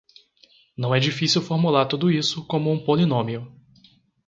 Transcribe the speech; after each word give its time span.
Não 0.75 0.95
é 0.95 0.99
difícil 0.99 1.43
formular 1.43 1.85
tudo 1.85 2.09
isso 2.09 2.43
como 2.47 2.71
um 2.71 2.83
polinômio. 2.83 3.55